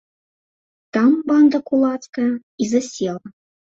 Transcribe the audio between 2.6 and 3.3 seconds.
і засела.